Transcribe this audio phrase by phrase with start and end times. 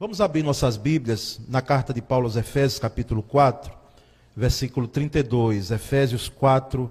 [0.00, 3.72] Vamos abrir nossas Bíblias na carta de Paulo aos Efésios, capítulo 4,
[4.36, 5.72] versículo 32.
[5.72, 6.88] Efésios 4,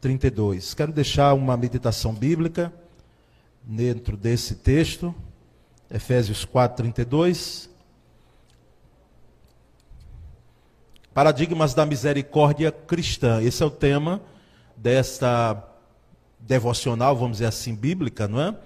[0.00, 0.74] 32.
[0.74, 2.72] Quero deixar uma meditação bíblica
[3.62, 5.14] dentro desse texto.
[5.88, 7.70] Efésios 4, 32.
[11.14, 13.40] Paradigmas da misericórdia cristã.
[13.40, 14.20] Esse é o tema
[14.76, 15.68] desta
[16.40, 18.56] devocional, vamos dizer assim, bíblica, não é?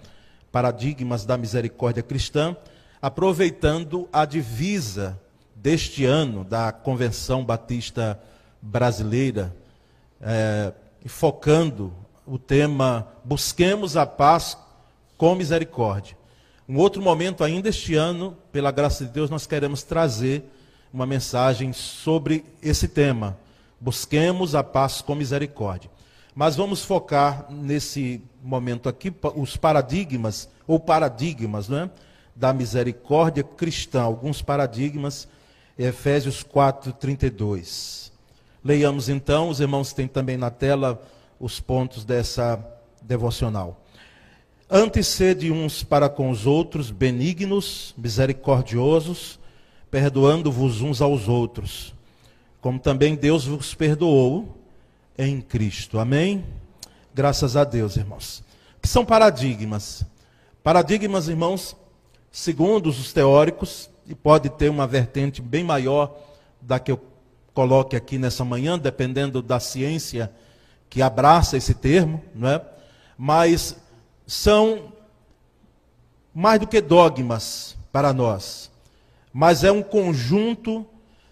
[0.51, 2.57] Paradigmas da misericórdia cristã
[3.05, 5.21] aproveitando a divisa
[5.55, 8.19] deste ano da Convenção Batista
[8.63, 9.55] Brasileira,
[10.23, 10.73] é,
[11.05, 11.93] focando
[12.27, 14.57] o tema Busquemos a Paz
[15.19, 16.17] com Misericórdia.
[16.67, 20.43] Um outro momento ainda este ano, pela graça de Deus, nós queremos trazer
[20.91, 23.37] uma mensagem sobre esse tema.
[23.79, 25.91] Busquemos a paz com misericórdia.
[26.35, 31.91] Mas vamos focar nesse momento aqui os paradigmas, ou paradigmas, não é?
[32.35, 35.29] Da misericórdia cristã, alguns paradigmas,
[35.79, 38.13] Efésios 4, 32.
[38.65, 41.03] Leiamos então, os irmãos têm também na tela
[41.39, 42.65] os pontos dessa
[43.03, 43.81] devocional.
[44.71, 49.39] Antes sede uns para com os outros benignos, misericordiosos,
[49.91, 51.95] perdoando-vos uns aos outros,
[52.61, 54.59] como também Deus vos perdoou
[55.17, 55.99] em Cristo.
[55.99, 56.45] Amém?
[57.15, 58.43] Graças a Deus, irmãos.
[58.81, 60.05] Que são paradigmas?
[60.63, 61.77] Paradigmas, irmãos,
[62.35, 66.19] segundo os teóricos, e pode ter uma vertente bem maior
[66.61, 67.01] da que eu
[67.55, 70.33] coloque aqui nessa manhã, dependendo da ciência
[70.91, 72.61] que abraça esse termo, não é?
[73.17, 73.77] Mas
[74.27, 74.93] são
[76.35, 78.69] mais do que dogmas para nós,
[79.33, 80.85] mas é um conjunto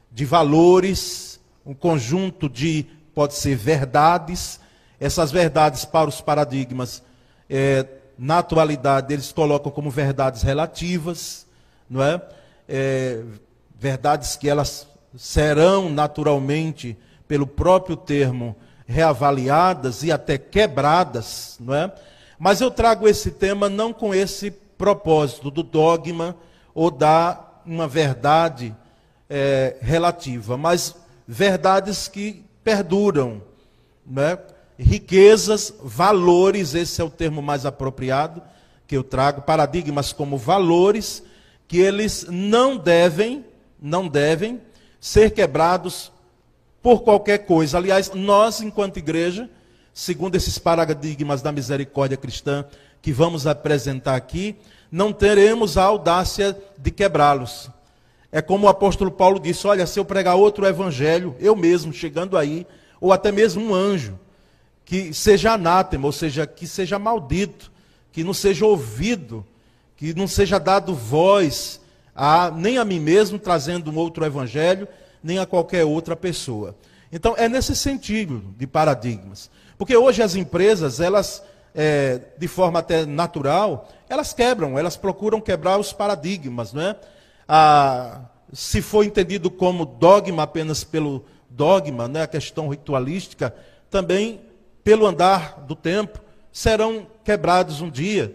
[0.09, 4.61] de valores, um conjunto de, pode ser, verdades.
[5.01, 7.03] Essas verdades para os paradigmas
[7.51, 7.85] é,
[8.19, 11.47] na atualidade eles colocam como verdades relativas,
[11.89, 12.21] não é?
[12.69, 13.23] é?
[13.79, 16.97] Verdades que elas serão naturalmente,
[17.27, 21.93] pelo próprio termo, reavaliadas e até quebradas, não é?
[22.39, 26.37] Mas eu trago esse tema não com esse propósito do dogma
[26.75, 28.75] ou da uma verdade
[29.31, 30.97] é, relativa, mas
[31.27, 33.41] verdades que perduram,
[34.05, 34.39] não é?
[34.83, 38.43] Riquezas, valores, esse é o termo mais apropriado
[38.87, 41.23] que eu trago, paradigmas como valores
[41.67, 43.45] que eles não devem,
[43.81, 44.61] não devem
[45.01, 46.13] ser quebrados
[46.83, 47.79] por qualquer coisa.
[47.79, 49.49] Aliás, nós enquanto igreja,
[49.95, 52.67] segundo esses paradigmas da misericórdia cristã
[53.01, 54.57] que vamos apresentar aqui,
[54.91, 57.71] não teremos a audácia de quebrá-los.
[58.31, 62.37] É como o apóstolo Paulo disse: Olha, se eu pregar outro evangelho, eu mesmo chegando
[62.37, 62.67] aí,
[63.01, 64.19] ou até mesmo um anjo,
[64.85, 67.71] que seja anátema, ou seja, que seja maldito,
[68.11, 69.45] que não seja ouvido,
[69.97, 71.81] que não seja dado voz
[72.15, 74.87] a, nem a mim mesmo, trazendo um outro evangelho,
[75.23, 76.77] nem a qualquer outra pessoa.
[77.11, 79.51] Então, é nesse sentido de paradigmas.
[79.79, 81.43] Porque hoje as empresas, elas,
[81.75, 86.97] é, de forma até natural, elas quebram, elas procuram quebrar os paradigmas, não é?
[87.49, 88.21] Ah,
[88.53, 93.55] se for entendido como dogma apenas pelo dogma, né, a questão ritualística,
[93.91, 94.41] também
[94.85, 96.21] pelo andar do tempo,
[96.53, 98.35] serão quebrados um dia.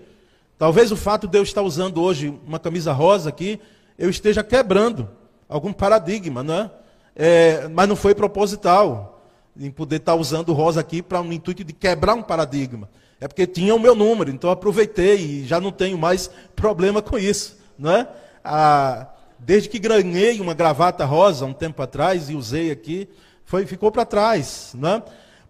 [0.57, 3.59] Talvez o fato de eu estar usando hoje uma camisa rosa aqui,
[3.97, 5.09] eu esteja quebrando
[5.47, 6.71] algum paradigma, não é?
[7.15, 9.21] é mas não foi proposital
[9.59, 12.89] em poder estar usando rosa aqui para um intuito de quebrar um paradigma.
[13.19, 17.17] É porque tinha o meu número, então aproveitei e já não tenho mais problema com
[17.17, 18.07] isso, não é?
[18.43, 19.07] Ah,
[19.39, 23.09] desde que ganhei uma gravata rosa um tempo atrás e usei aqui,
[23.43, 25.03] foi, ficou para trás, não é?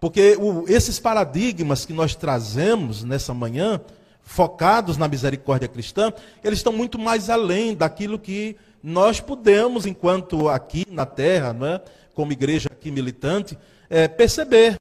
[0.08, 3.82] Porque o, esses paradigmas que nós trazemos nessa manhã,
[4.22, 10.86] focados na misericórdia cristã, eles estão muito mais além daquilo que nós podemos, enquanto aqui
[10.90, 11.82] na terra, não é?
[12.14, 13.58] como igreja aqui militante,
[13.90, 14.78] é, perceber.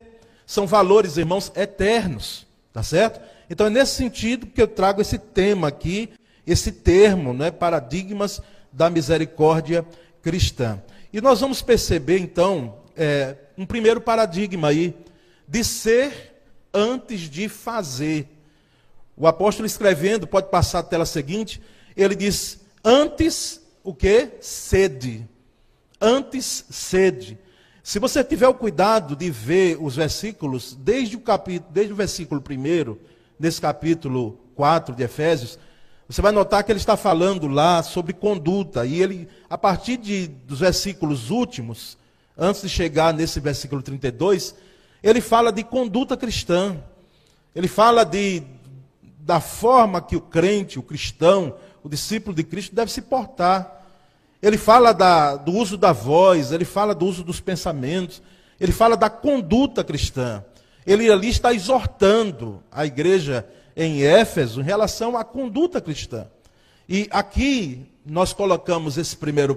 [0.46, 3.20] São valores, irmãos, eternos, tá certo?
[3.50, 6.08] Então é nesse sentido que eu trago esse tema aqui,
[6.46, 8.40] esse termo, né, paradigmas
[8.72, 9.84] da misericórdia
[10.22, 10.80] cristã.
[11.12, 14.94] E nós vamos perceber então é, um primeiro paradigma aí
[15.48, 16.34] de ser
[16.72, 18.28] antes de fazer.
[19.16, 21.60] O apóstolo escrevendo, pode passar a tela seguinte,
[21.96, 24.32] ele diz: antes o que?
[24.40, 25.26] Sede.
[26.00, 27.38] Antes sede.
[27.82, 32.42] Se você tiver o cuidado de ver os versículos, desde o, capítulo, desde o versículo
[32.42, 32.96] 1,
[33.38, 35.58] nesse capítulo 4 de Efésios,
[36.08, 38.84] você vai notar que ele está falando lá sobre conduta.
[38.84, 41.96] E ele, a partir de, dos versículos últimos,
[42.36, 44.54] antes de chegar nesse versículo 32,
[45.08, 46.76] ele fala de conduta cristã.
[47.54, 48.42] Ele fala de,
[49.20, 51.54] da forma que o crente, o cristão,
[51.84, 53.84] o discípulo de Cristo deve se portar.
[54.42, 58.20] Ele fala da, do uso da voz, ele fala do uso dos pensamentos,
[58.58, 60.44] ele fala da conduta cristã.
[60.84, 66.26] Ele ali está exortando a igreja em Éfeso em relação à conduta cristã.
[66.88, 69.54] E aqui nós colocamos esse primeiro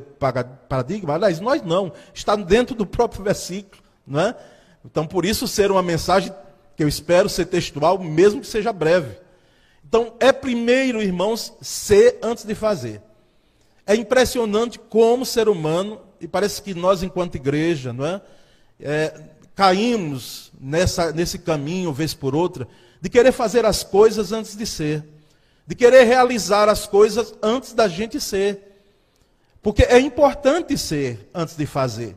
[0.67, 4.35] paradigma, aliás, nós não, está dentro do próprio versículo, não é?
[4.83, 6.33] Então, por isso ser uma mensagem
[6.75, 9.17] que eu espero ser textual, mesmo que seja breve.
[9.87, 13.01] Então, é primeiro, irmãos, ser antes de fazer.
[13.85, 18.21] É impressionante como ser humano, e parece que nós, enquanto igreja, não é?
[18.79, 19.21] é
[19.55, 22.67] caímos nessa, nesse caminho, vez por outra,
[23.01, 25.03] de querer fazer as coisas antes de ser,
[25.67, 28.69] de querer realizar as coisas antes da gente ser.
[29.61, 32.15] Porque é importante ser antes de fazer.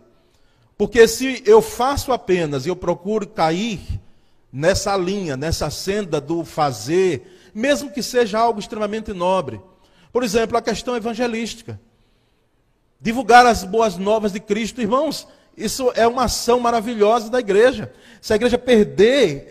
[0.83, 3.79] Porque se eu faço apenas eu procuro cair
[4.53, 9.61] nessa linha, nessa senda do fazer, mesmo que seja algo extremamente nobre.
[10.13, 11.81] Por exemplo, a questão evangelística.
[13.01, 17.93] Divulgar as boas novas de Cristo, irmãos, isso é uma ação maravilhosa da igreja.
[18.21, 19.49] Se a igreja perder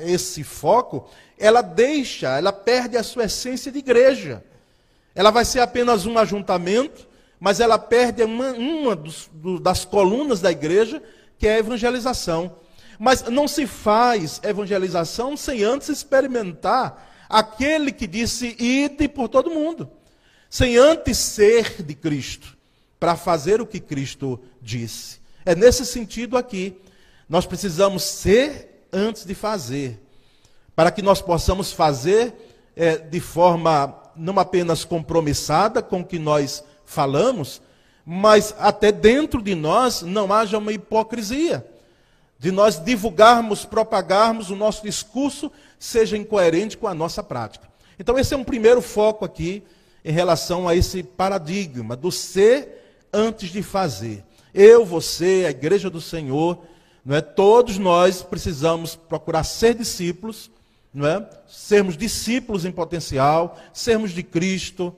[0.00, 4.42] esse foco, ela deixa, ela perde a sua essência de igreja.
[5.14, 7.06] Ela vai ser apenas um ajuntamento,
[7.38, 11.02] mas ela perde uma, uma dos, do, das colunas da igreja,
[11.38, 12.56] que é a evangelização.
[12.98, 19.90] Mas não se faz evangelização sem antes experimentar aquele que disse ide por todo mundo,
[20.48, 22.56] sem antes ser de Cristo,
[23.00, 25.20] para fazer o que Cristo disse.
[25.44, 26.80] É nesse sentido aqui.
[27.28, 30.00] Nós precisamos ser antes de fazer.
[30.76, 32.34] Para que nós possamos fazer
[32.76, 36.62] é, de forma não apenas compromissada com o que nós
[36.94, 37.60] falamos,
[38.06, 41.66] mas até dentro de nós não haja uma hipocrisia.
[42.38, 47.68] De nós divulgarmos, propagarmos o nosso discurso seja incoerente com a nossa prática.
[47.98, 49.62] Então, esse é um primeiro foco aqui
[50.04, 54.24] em relação a esse paradigma do ser antes de fazer.
[54.52, 56.58] Eu, você, a igreja do Senhor,
[57.04, 57.20] não é?
[57.20, 60.50] Todos nós precisamos procurar ser discípulos,
[60.92, 61.28] não é?
[61.48, 64.94] Sermos discípulos em potencial, sermos de Cristo,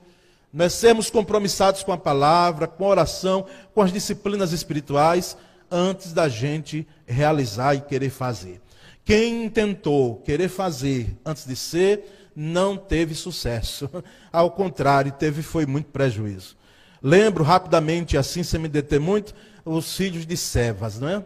[0.64, 0.68] é?
[0.68, 5.36] Sermos compromissados com a palavra, com a oração, com as disciplinas espirituais,
[5.70, 8.60] antes da gente realizar e querer fazer.
[9.04, 13.88] Quem tentou querer fazer antes de ser, não teve sucesso.
[14.32, 16.56] Ao contrário, teve foi muito prejuízo.
[17.02, 21.24] Lembro rapidamente, assim sem me deter muito, os filhos de Sevas, não é?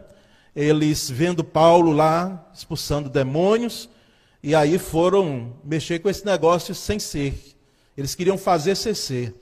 [0.55, 3.89] Eles vendo Paulo lá expulsando demônios,
[4.43, 7.50] e aí foram mexer com esse negócio sem ser.
[7.97, 9.35] Eles queriam fazer sem ser.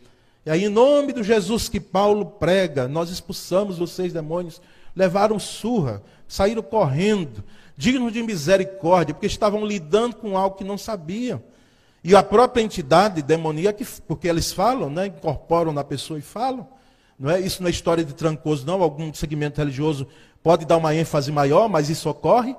[0.45, 4.61] E aí, em nome do Jesus que Paulo prega, nós expulsamos os seis demônios,
[4.95, 7.43] levaram surra, saíram correndo,
[7.77, 11.41] dignos de misericórdia, porque estavam lidando com algo que não sabiam.
[12.03, 16.67] E a própria entidade demoníaca, porque eles falam, né, incorporam na pessoa e falam.
[17.19, 17.39] Não é?
[17.41, 18.81] Isso não é história de trancoso, não.
[18.81, 20.07] Algum segmento religioso
[20.41, 22.55] pode dar uma ênfase maior, mas isso ocorre.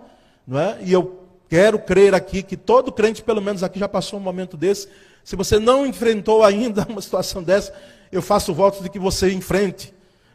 [0.46, 0.78] Não é?
[0.82, 4.58] E eu quero crer aqui que todo crente, pelo menos aqui, já passou um momento
[4.58, 4.88] desse.
[5.24, 7.72] Se você não enfrentou ainda uma situação dessa,
[8.10, 9.94] eu faço votos de que você enfrente,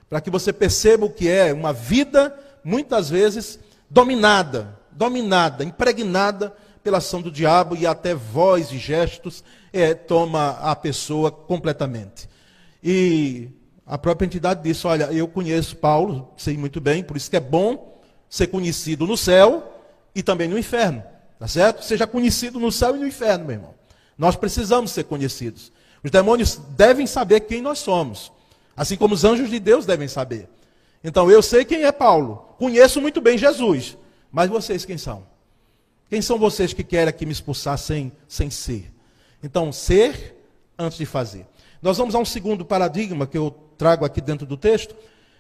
[0.09, 3.59] para que você perceba o que é uma vida, muitas vezes,
[3.89, 9.43] dominada, dominada, impregnada pela ação do diabo e até voz e gestos
[9.73, 12.29] é, toma a pessoa completamente.
[12.83, 13.49] E
[13.85, 17.39] a própria entidade disse: Olha, eu conheço Paulo, sei muito bem, por isso que é
[17.41, 19.81] bom ser conhecido no céu
[20.13, 21.03] e também no inferno.
[21.39, 21.83] Tá certo?
[21.83, 23.74] Seja conhecido no céu e no inferno, meu irmão.
[24.17, 25.72] Nós precisamos ser conhecidos.
[26.03, 28.31] Os demônios devem saber quem nós somos,
[28.75, 30.48] assim como os anjos de Deus devem saber.
[31.03, 33.98] Então eu sei quem é Paulo, conheço muito bem Jesus,
[34.31, 35.24] mas vocês quem são?
[36.10, 38.91] Quem são vocês que querem aqui me expulsar sem, sem ser?
[39.41, 40.36] Então, ser
[40.77, 41.45] antes de fazer.
[41.81, 44.95] Nós vamos a um segundo paradigma que eu trago aqui dentro do texto.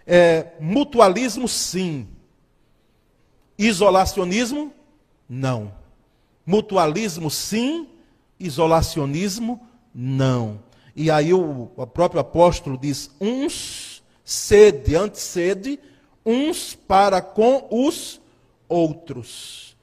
[0.05, 2.07] É, mutualismo, sim.
[3.57, 4.73] Isolacionismo,
[5.29, 5.73] não.
[6.45, 7.87] Mutualismo, sim.
[8.39, 9.61] Isolacionismo,
[9.93, 10.59] não.
[10.95, 15.79] E aí o, o próprio apóstolo diz: uns sede, antecede,
[16.25, 18.19] uns para com os
[18.67, 19.77] outros.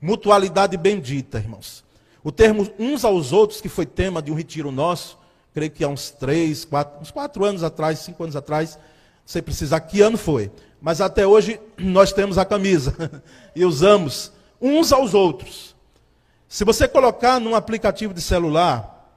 [0.00, 1.84] Mutualidade bendita, irmãos.
[2.22, 5.18] O termo uns aos outros, que foi tema de um retiro nosso,
[5.52, 8.78] creio que há uns três, quatro, uns quatro anos atrás, cinco anos atrás,
[9.26, 10.50] sem precisar que ano foi.
[10.80, 13.22] Mas até hoje nós temos a camisa
[13.54, 15.74] e usamos uns aos outros.
[16.48, 19.12] Se você colocar num aplicativo de celular,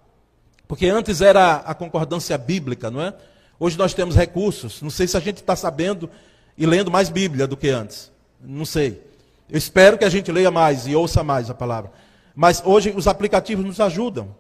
[0.68, 3.14] porque antes era a concordância bíblica, não é?
[3.58, 4.82] Hoje nós temos recursos.
[4.82, 6.10] Não sei se a gente está sabendo
[6.58, 8.12] e lendo mais Bíblia do que antes.
[8.42, 9.02] Não sei.
[9.50, 11.92] Eu espero que a gente leia mais e ouça mais a palavra.
[12.36, 14.36] Mas hoje os aplicativos nos ajudam.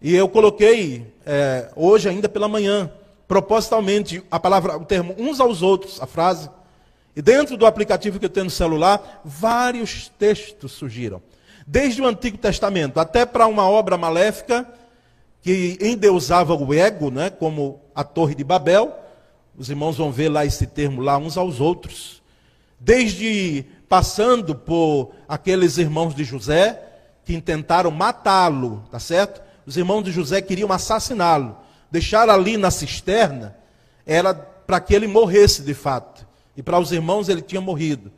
[0.00, 2.90] E eu coloquei é, hoje ainda pela manhã,
[3.26, 6.48] propositalmente, a palavra, o termo uns aos outros, a frase.
[7.16, 11.20] E dentro do aplicativo que eu tenho no celular, vários textos surgiram.
[11.72, 14.66] Desde o Antigo Testamento até para uma obra maléfica
[15.40, 18.92] que endeusava o ego, né, como a Torre de Babel.
[19.56, 22.20] Os irmãos vão ver lá esse termo lá uns aos outros.
[22.80, 26.82] Desde passando por aqueles irmãos de José
[27.24, 29.40] que intentaram matá-lo, tá certo?
[29.64, 31.56] Os irmãos de José queriam assassiná-lo.
[31.88, 33.56] Deixar ali na cisterna
[34.04, 36.26] era para que ele morresse de fato.
[36.56, 38.10] E para os irmãos ele tinha morrido.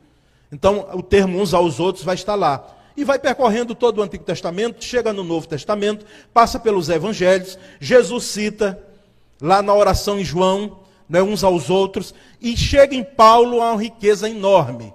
[0.51, 2.79] Então o termo uns aos outros vai estar lá.
[2.95, 7.57] E vai percorrendo todo o Antigo Testamento, chega no Novo Testamento, passa pelos Evangelhos.
[7.79, 8.81] Jesus cita
[9.41, 13.81] lá na oração em João, né, uns aos outros, e chega em Paulo a uma
[13.81, 14.93] riqueza enorme.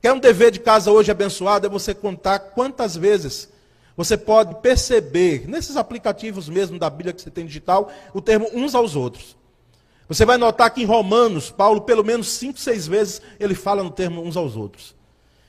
[0.00, 3.48] Quer um dever de casa hoje abençoado é você contar quantas vezes
[3.96, 8.74] você pode perceber, nesses aplicativos mesmo da Bíblia que você tem digital, o termo uns
[8.74, 9.36] aos outros.
[10.08, 13.90] Você vai notar que em Romanos, Paulo, pelo menos cinco, seis vezes, ele fala no
[13.90, 14.94] termo uns aos outros.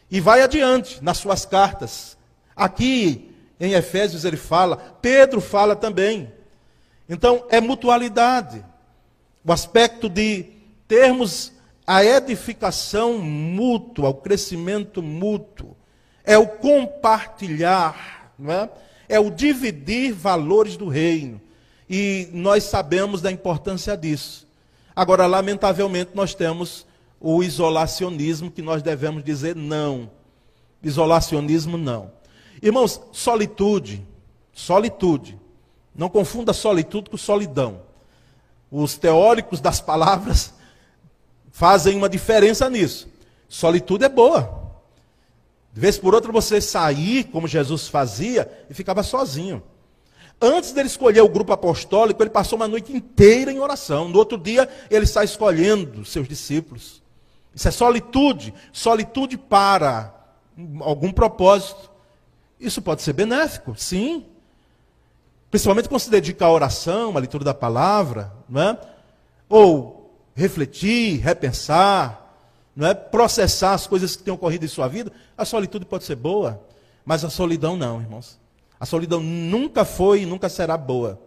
[0.10, 2.17] E vai adiante nas suas cartas.
[2.55, 6.31] Aqui em Efésios ele fala, Pedro fala também.
[7.07, 8.63] Então é mutualidade.
[9.45, 10.45] O aspecto de
[10.88, 11.51] termos
[11.86, 15.75] a edificação mútua, o crescimento mútuo,
[16.24, 18.69] é o compartilhar não é?
[19.07, 21.41] é o dividir valores do reino.
[21.89, 24.48] E nós sabemos da importância disso.
[24.95, 26.86] Agora, lamentavelmente, nós temos
[27.25, 30.12] o isolacionismo que nós devemos dizer não.
[30.84, 32.12] Isolacionismo não.
[32.62, 34.06] Irmãos, solitude,
[34.51, 35.39] solitude.
[35.96, 37.80] Não confunda solitude com solidão.
[38.70, 40.53] Os teóricos das palavras
[41.50, 43.08] fazem uma diferença nisso.
[43.48, 44.62] Solitude é boa.
[45.72, 49.63] De vez por outra você sair, como Jesus fazia, e ficava sozinho.
[50.42, 54.10] Antes dele escolher o grupo apostólico, ele passou uma noite inteira em oração.
[54.10, 57.02] No outro dia, ele está escolhendo seus discípulos.
[57.55, 58.53] Isso é solitude.
[58.72, 60.13] Solitude para
[60.81, 61.91] algum propósito.
[62.60, 64.25] Isso pode ser benéfico, sim.
[65.51, 68.79] Principalmente quando se dedica à oração, à leitura da palavra, não é?
[69.48, 72.19] ou refletir, repensar,
[72.75, 76.15] não é processar as coisas que têm ocorrido em sua vida, a solitude pode ser
[76.15, 76.60] boa,
[77.05, 78.39] mas a solidão não, irmãos.
[78.79, 81.19] A solidão nunca foi e nunca será boa.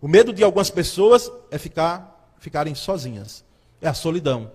[0.00, 3.44] O medo de algumas pessoas é ficar ficarem sozinhas.
[3.80, 4.50] É a solidão.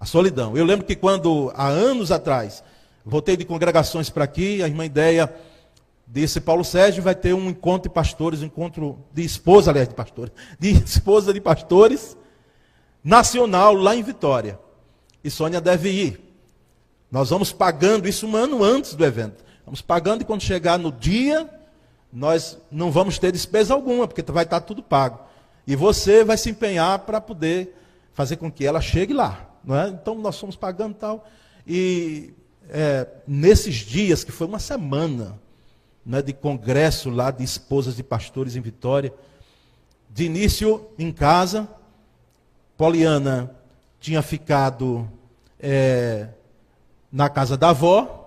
[0.00, 0.56] A solidão.
[0.56, 2.62] Eu lembro que quando há anos atrás
[3.04, 5.34] voltei de congregações para aqui, a irmã Ideia
[6.06, 9.94] disse Paulo Sérgio vai ter um encontro de pastores, um encontro de esposa, aliás, de
[9.94, 12.16] pastores, de esposa de pastores
[13.02, 14.58] nacional lá em Vitória.
[15.22, 16.20] E Sônia deve ir.
[17.10, 19.44] Nós vamos pagando isso um ano antes do evento.
[19.64, 21.48] Vamos pagando e quando chegar no dia,
[22.12, 25.20] nós não vamos ter despesa alguma, porque vai estar tudo pago.
[25.66, 27.76] E você vai se empenhar para poder
[28.14, 29.47] fazer com que ela chegue lá.
[29.76, 29.88] É?
[29.88, 31.28] Então nós fomos pagando tal.
[31.66, 32.32] E
[32.68, 35.38] é, nesses dias, que foi uma semana
[36.04, 39.12] né, de congresso lá de esposas de pastores em Vitória,
[40.10, 41.68] de início em casa,
[42.76, 43.54] Poliana
[44.00, 45.10] tinha ficado
[45.60, 46.28] é,
[47.12, 48.18] na casa da avó,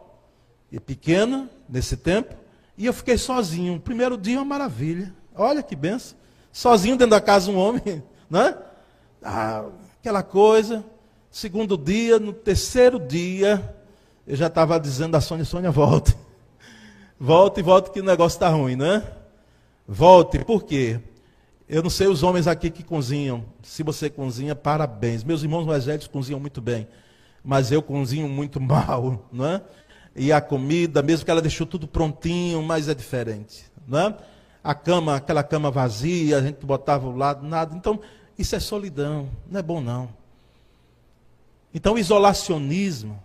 [0.72, 2.34] e pequena, nesse tempo,
[2.78, 3.80] e eu fiquei sozinho.
[3.80, 5.14] Primeiro dia uma maravilha.
[5.36, 6.18] Olha que benção.
[6.52, 8.58] Sozinho dentro da casa um homem, né?
[9.22, 9.66] Ah,
[10.00, 10.84] aquela coisa.
[11.32, 13.74] Segundo dia, no terceiro dia,
[14.28, 16.14] eu já estava dizendo a Sônia, Sônia, volte.
[17.18, 19.02] Volte volte que o negócio está ruim, né?
[19.88, 21.00] Volte, por quê?
[21.70, 23.46] Eu não sei os homens aqui que cozinham.
[23.62, 25.24] Se você cozinha, parabéns.
[25.24, 26.88] Meus irmãos mais velhos cozinham muito bem.
[27.44, 29.62] Mas eu cozinho muito mal, não é?
[30.16, 34.18] E a comida, mesmo que ela deixou tudo prontinho, mas é diferente, não é?
[34.62, 37.74] A cama, aquela cama vazia, a gente botava ao lado, nada.
[37.74, 38.02] Então,
[38.38, 40.21] isso é solidão, não é bom não.
[41.74, 43.22] Então, o isolacionismo,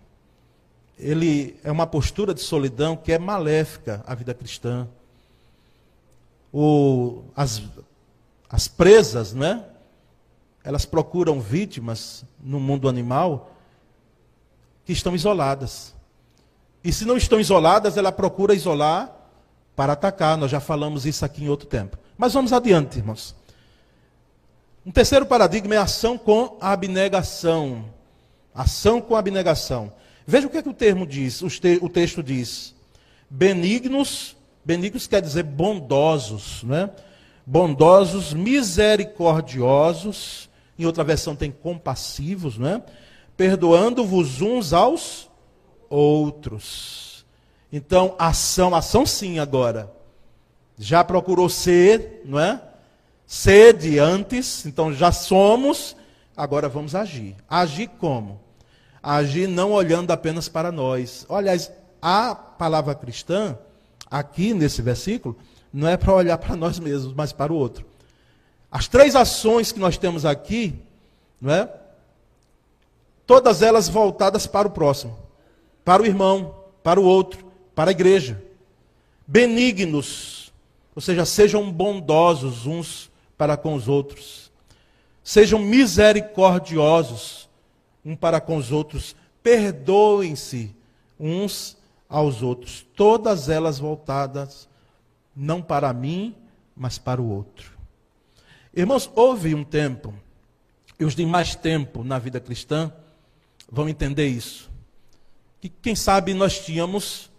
[0.99, 4.89] ele é uma postura de solidão que é maléfica à vida cristã.
[6.53, 7.63] O, as,
[8.49, 9.65] as presas, né?
[10.65, 13.53] Elas procuram vítimas no mundo animal
[14.85, 15.95] que estão isoladas.
[16.83, 19.13] E se não estão isoladas, ela procura isolar
[19.75, 20.37] para atacar.
[20.39, 21.99] Nós já falamos isso aqui em outro tempo.
[22.17, 23.35] Mas vamos adiante, irmãos.
[24.85, 27.85] Um terceiro paradigma é ação com abnegação.
[28.57, 29.93] Ação com abnegação.
[30.27, 32.75] Veja o que, é que o termo diz, o texto diz.
[33.29, 36.91] Benignos, benignos quer dizer bondosos, né?
[37.47, 42.83] bondosos, misericordiosos, em outra versão tem compassivos, né?
[43.37, 45.31] Perdoando-vos uns aos
[45.89, 47.25] outros.
[47.73, 49.95] Então, ação, ação sim agora.
[50.79, 52.61] já procurou ser, não é?
[53.27, 55.97] Sede antes, então já somos,
[56.37, 57.35] agora vamos agir.
[57.49, 58.39] Agir como?
[59.09, 61.25] Agir não olhando apenas para nós.
[61.29, 61.71] Aliás,
[62.03, 63.57] a palavra cristã,
[64.11, 65.37] aqui nesse versículo,
[65.73, 67.87] não é para olhar para nós mesmos, mas para o outro.
[68.69, 70.77] As três ações que nós temos aqui,
[71.41, 71.73] não é?
[73.25, 75.17] Todas elas voltadas para o próximo,
[75.85, 77.47] para o irmão, para o outro,
[77.77, 78.43] para a igreja.
[79.25, 80.53] Benignos,
[80.97, 83.09] ou seja, sejam bondosos uns
[83.39, 84.51] para com os outros.
[85.23, 87.46] Sejam misericordiosos
[88.07, 89.17] um para com os outros.
[89.43, 90.75] Perdoem-se
[91.19, 91.77] uns
[92.09, 92.87] aos outros.
[92.95, 94.69] Todas elas voltadas
[95.35, 96.35] não para mim,
[96.75, 97.73] mas para o outro.
[98.75, 100.15] Irmãos, houve um tempo,
[101.01, 102.93] e os demais tempo na vida cristã
[103.71, 104.71] vão entender isso.
[105.61, 107.31] Que quem sabe nós tínhamos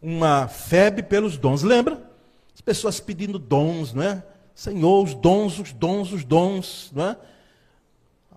[0.00, 1.62] uma febre pelos dons.
[1.62, 2.10] Lembra?
[2.54, 4.22] As pessoas pedindo dons, não é?
[4.54, 7.16] Senhor, os dons, os dons, os dons, não é?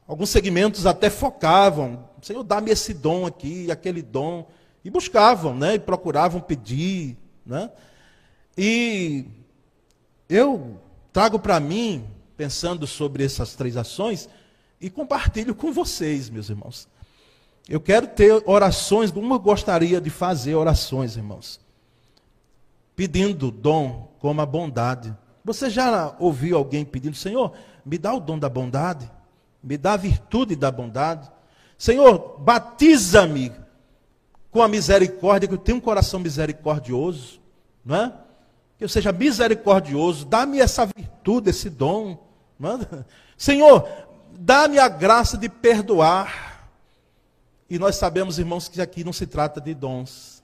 [0.07, 4.47] Alguns segmentos até focavam, Senhor, dá-me esse dom aqui, aquele dom,
[4.83, 5.75] e buscavam, né?
[5.75, 7.69] E procuravam pedir, né?
[8.57, 9.25] E
[10.29, 10.79] eu
[11.11, 12.05] trago para mim,
[12.37, 14.29] pensando sobre essas três ações,
[14.79, 16.87] e compartilho com vocês, meus irmãos.
[17.67, 21.59] Eu quero ter orações, como eu gostaria de fazer orações, irmãos.
[22.95, 25.13] Pedindo dom como a bondade.
[25.43, 27.51] Você já ouviu alguém pedindo, Senhor,
[27.85, 29.11] me dá o dom da bondade,
[29.63, 31.29] me dá a virtude da bondade.
[31.77, 33.51] Senhor, batiza-me
[34.51, 37.39] com a misericórdia, que eu tenho um coração misericordioso,
[37.85, 38.13] não é?
[38.77, 42.17] que eu seja misericordioso, dá-me essa virtude, esse dom.
[42.59, 43.05] Manda.
[43.35, 43.87] Senhor,
[44.31, 46.69] dá-me a graça de perdoar.
[47.69, 50.43] E nós sabemos, irmãos, que aqui não se trata de dons.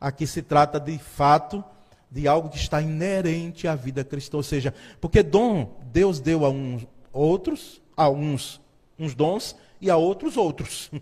[0.00, 1.62] Aqui se trata de fato
[2.10, 6.50] de algo que está inerente à vida cristã, ou seja, porque dom Deus deu a
[6.50, 8.60] uns outros, a uns
[8.98, 10.90] uns dons e a outros outros.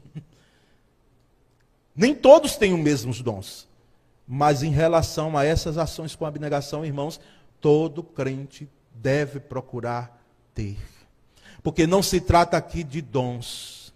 [1.95, 3.69] Nem todos têm os mesmos dons.
[4.27, 7.21] Mas em relação a essas ações com abnegação, irmãos,
[7.61, 10.23] todo crente deve procurar
[10.55, 10.79] ter.
[11.63, 13.93] Porque não se trata aqui de dons,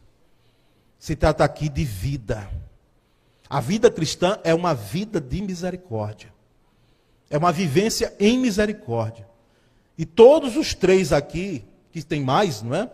[0.98, 2.50] se trata aqui de vida.
[3.48, 6.35] A vida cristã é uma vida de misericórdia,
[7.30, 9.26] é uma vivência em misericórdia.
[9.96, 12.90] E todos os três aqui, que tem mais, não é?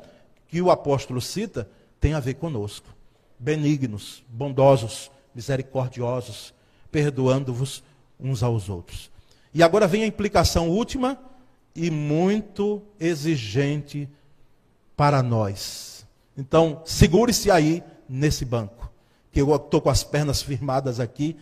[0.46, 1.66] Que o apóstolo cita,
[1.98, 2.86] tem a ver conosco.
[3.38, 6.52] Benignos, bondosos, misericordiosos,
[6.92, 7.82] perdoando-vos
[8.20, 9.10] uns aos outros.
[9.54, 11.18] E agora vem a implicação última
[11.74, 14.06] e muito exigente
[14.94, 16.06] para nós.
[16.36, 18.92] Então, segure-se aí nesse banco,
[19.32, 21.38] que eu estou com as pernas firmadas aqui.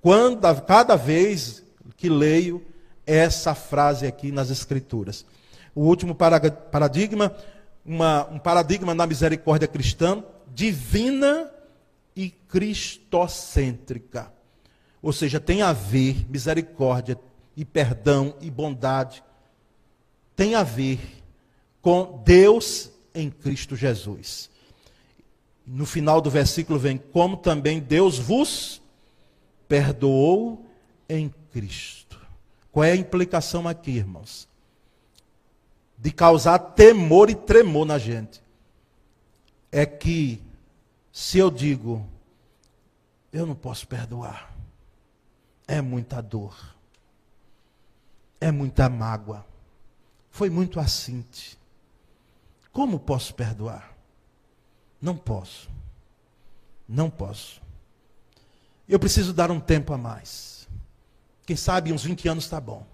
[0.00, 1.64] Quando, cada vez
[1.96, 2.64] que leio
[3.04, 5.26] essa frase aqui nas Escrituras.
[5.74, 7.34] O último paradigma,
[7.84, 11.50] uma, um paradigma na misericórdia cristã, divina
[12.14, 14.32] e cristocêntrica.
[15.02, 17.18] Ou seja, tem a ver, misericórdia
[17.56, 19.22] e perdão e bondade,
[20.36, 21.00] tem a ver
[21.80, 24.50] com Deus em Cristo Jesus.
[25.66, 28.82] No final do versículo vem, como também Deus vos
[29.68, 30.66] perdoou
[31.08, 32.18] em Cristo.
[32.72, 34.49] Qual é a implicação aqui, irmãos?
[36.00, 38.42] De causar temor e tremor na gente.
[39.70, 40.42] É que,
[41.12, 42.08] se eu digo,
[43.32, 44.52] eu não posso perdoar,
[45.68, 46.56] é muita dor.
[48.40, 49.46] É muita mágoa.
[50.30, 51.58] Foi muito assinte.
[52.72, 53.94] Como posso perdoar?
[55.00, 55.68] Não posso.
[56.88, 57.60] Não posso.
[58.88, 60.68] Eu preciso dar um tempo a mais.
[61.46, 62.86] Quem sabe uns 20 anos está bom.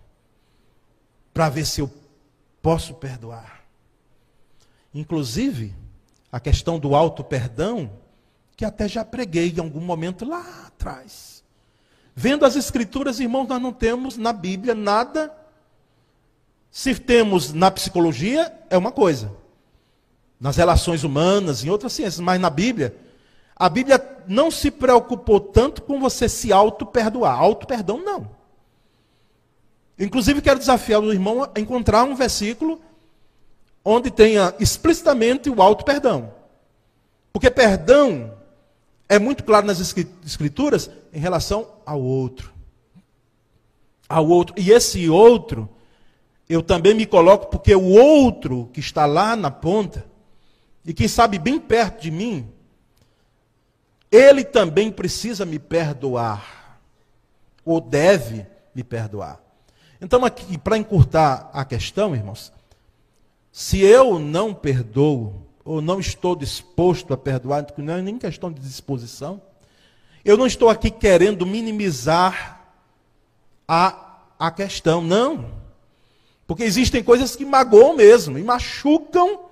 [1.33, 1.90] Para ver se eu
[2.66, 3.61] posso perdoar.
[4.92, 5.72] Inclusive,
[6.33, 7.92] a questão do auto perdão,
[8.57, 11.44] que até já preguei em algum momento lá atrás.
[12.12, 15.33] Vendo as Escrituras, irmãos, nós não temos na Bíblia nada.
[16.68, 19.33] Se temos na psicologia, é uma coisa.
[20.40, 22.96] Nas relações humanas, em outras ciências, mas na Bíblia,
[23.55, 27.38] a Bíblia não se preocupou tanto com você se auto-perdoar.
[27.38, 28.36] Auto-perdão, não.
[29.98, 32.80] Inclusive, quero desafiar o irmão a encontrar um versículo
[33.85, 36.35] onde tenha explicitamente o auto-perdão.
[37.32, 38.37] Porque perdão
[39.09, 42.52] é muito claro nas escrituras em relação ao outro.
[44.09, 44.54] Ao outro.
[44.59, 45.68] E esse outro,
[46.48, 50.04] eu também me coloco porque o outro que está lá na ponta,
[50.85, 52.48] e quem sabe bem perto de mim,
[54.11, 56.80] ele também precisa me perdoar.
[57.64, 59.40] Ou deve me perdoar.
[60.00, 62.52] Então, aqui, para encurtar a questão, irmãos,
[63.50, 68.61] se eu não perdoo, ou não estou disposto a perdoar, não é nem questão de
[68.61, 69.40] disposição,
[70.24, 72.61] eu não estou aqui querendo minimizar
[73.66, 75.50] a, a questão, não.
[76.46, 79.46] Porque existem coisas que magoam mesmo, e machucam,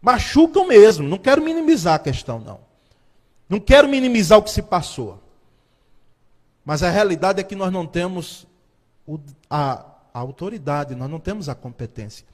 [0.00, 1.06] machucam mesmo.
[1.08, 2.60] Não quero minimizar a questão, não.
[3.48, 5.22] Não quero minimizar o que se passou.
[6.64, 8.46] Mas a realidade é que nós não temos
[9.06, 12.26] o, a, a autoridade, nós não temos a competência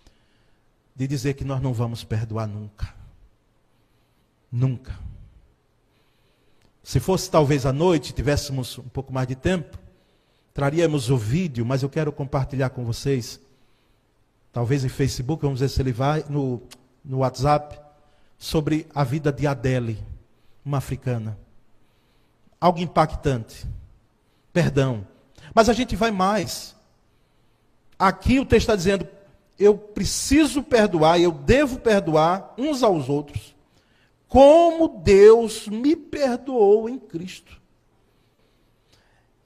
[0.94, 2.94] de dizer que nós não vamos perdoar nunca.
[4.50, 4.98] Nunca.
[6.82, 9.78] Se fosse talvez à noite, tivéssemos um pouco mais de tempo,
[10.52, 13.40] traríamos o vídeo, mas eu quero compartilhar com vocês.
[14.52, 16.62] Talvez em Facebook, vamos ver se ele vai, no,
[17.04, 17.80] no WhatsApp,
[18.36, 19.98] sobre a vida de Adele,
[20.64, 21.38] uma africana.
[22.60, 23.66] Algo impactante.
[24.52, 25.06] Perdão.
[25.54, 26.74] Mas a gente vai mais.
[27.98, 29.06] Aqui o texto está dizendo:
[29.58, 33.54] eu preciso perdoar, eu devo perdoar uns aos outros,
[34.28, 37.60] como Deus me perdoou em Cristo.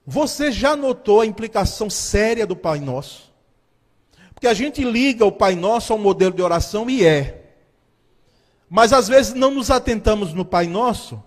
[0.07, 3.35] Você já notou a implicação séria do Pai Nosso?
[4.33, 7.55] Porque a gente liga o Pai Nosso ao modelo de oração e é.
[8.71, 11.23] Mas às vezes não nos atentamos no Pai Nosso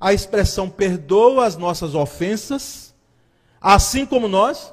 [0.00, 2.87] a expressão perdoa as nossas ofensas,
[3.60, 4.72] assim como nós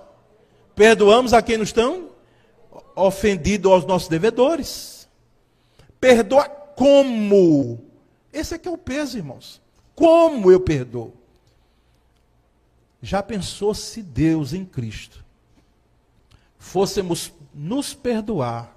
[0.76, 2.10] perdoamos a quem nos estão
[2.96, 5.08] ofendido aos nossos devedores.
[6.00, 7.80] Perdoa como?
[8.32, 9.62] Esse é que é o peso, irmãos.
[9.96, 11.14] Como eu perdoo?
[13.02, 15.24] Já pensou se Deus em Cristo
[16.58, 18.76] fôssemos nos perdoar,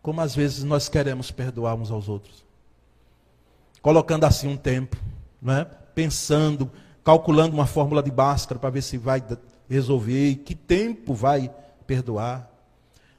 [0.00, 2.44] como às vezes nós queremos perdoar uns aos outros?
[3.82, 4.96] Colocando assim um tempo,
[5.40, 5.64] não é?
[5.94, 6.70] pensando,
[7.10, 9.20] calculando uma fórmula de Bhaskara para ver se vai
[9.68, 11.50] resolver e que tempo vai
[11.84, 12.48] perdoar.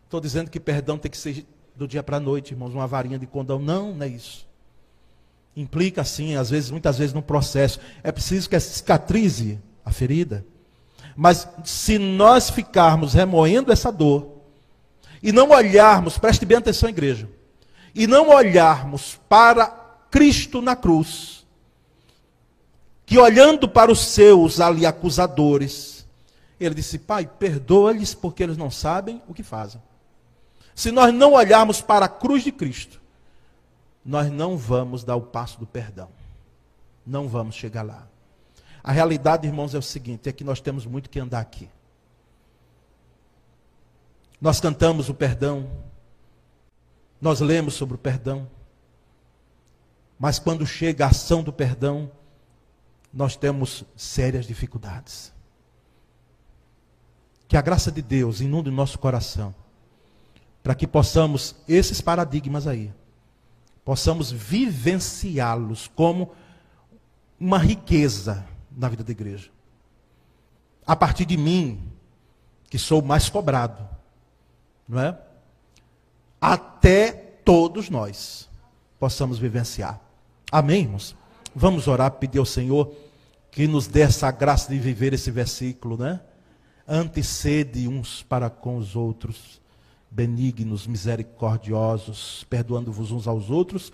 [0.06, 3.19] Estou dizendo que perdão tem que ser do dia para a noite, irmãos, uma varinha
[3.19, 3.60] de condão.
[3.60, 4.47] Não, não é isso.
[5.58, 7.82] Implica, sim, às vezes, muitas vezes, no processo.
[8.01, 10.45] É preciso que cicatrize a ferida.
[11.13, 14.38] Mas se nós ficarmos remoendo essa dor,
[15.21, 17.30] e não olharmos, preste bem atenção, igreja,
[17.93, 19.67] e não olharmos para
[20.10, 21.40] Cristo na cruz,
[23.12, 26.08] que olhando para os seus ali acusadores,
[26.58, 29.82] ele disse: Pai, perdoa-lhes porque eles não sabem o que fazem.
[30.74, 33.02] Se nós não olharmos para a cruz de Cristo,
[34.06, 36.08] nós não vamos dar o passo do perdão.
[37.06, 38.08] Não vamos chegar lá.
[38.82, 41.67] A realidade, irmãos, é o seguinte: é que nós temos muito que andar aqui.
[44.39, 45.69] Nós cantamos o perdão,
[47.19, 48.47] nós lemos sobre o perdão,
[50.17, 52.10] mas quando chega a ação do perdão,
[53.13, 55.34] nós temos sérias dificuldades.
[57.47, 59.54] Que a graça de Deus inunde o nosso coração
[60.63, 62.93] para que possamos, esses paradigmas aí,
[63.84, 66.32] possamos vivenciá-los como
[67.39, 69.50] uma riqueza na vida da igreja.
[70.86, 71.91] A partir de mim,
[72.69, 73.88] que sou mais cobrado,
[74.88, 75.17] não é?
[76.39, 77.12] Até
[77.43, 78.50] todos nós
[79.00, 80.00] possamos vivenciar.
[80.52, 81.15] Amém, irmãos?
[81.55, 82.93] Vamos orar, pedir ao Senhor
[83.51, 86.21] que nos dê essa graça de viver esse versículo, né?
[86.87, 89.61] Antecede uns para com os outros
[90.09, 93.91] benignos, misericordiosos, perdoando-vos uns aos outros,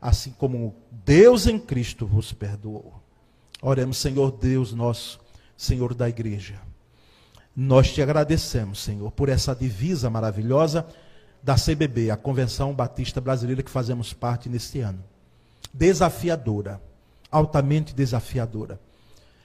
[0.00, 3.00] assim como Deus em Cristo vos perdoou.
[3.60, 5.20] Oremos, Senhor Deus nosso,
[5.56, 6.60] Senhor da igreja.
[7.54, 10.86] Nós te agradecemos, Senhor, por essa divisa maravilhosa
[11.42, 15.02] da CBB, a Convenção Batista Brasileira que fazemos parte neste ano.
[15.72, 16.80] Desafiadora,
[17.30, 18.80] altamente desafiadora.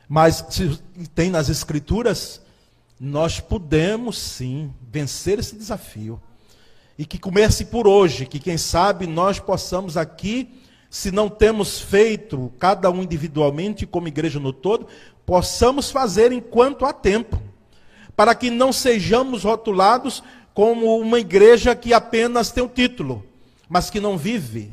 [0.08, 0.80] Mas se
[1.14, 2.42] tem nas Escrituras
[3.00, 6.22] nós podemos sim vencer esse desafio.
[6.98, 10.50] E que comece por hoje, que quem sabe nós possamos aqui,
[10.90, 14.88] se não temos feito, cada um individualmente, como igreja no todo,
[15.26, 17.42] possamos fazer enquanto há tempo.
[18.16, 23.26] Para que não sejamos rotulados como uma igreja que apenas tem o título,
[23.68, 24.72] mas que não vive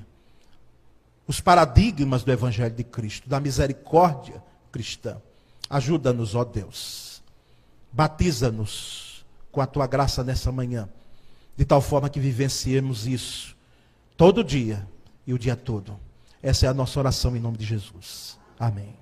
[1.27, 5.21] os paradigmas do Evangelho de Cristo, da misericórdia cristã.
[5.69, 7.23] Ajuda-nos, ó Deus.
[7.93, 10.89] Batiza-nos com a tua graça nessa manhã,
[11.57, 13.57] de tal forma que vivenciemos isso
[14.17, 14.87] todo dia
[15.27, 15.99] e o dia todo.
[16.43, 18.39] Essa é a nossa oração em nome de Jesus.
[18.59, 19.02] Amém.